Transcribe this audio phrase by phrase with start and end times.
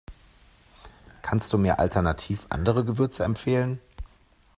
[1.21, 3.79] Kannst du mir alternativ andere Gewürze empfehlen?